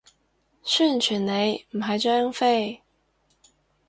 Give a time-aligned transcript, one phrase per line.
[0.63, 2.81] 宣傳你，唔係張飛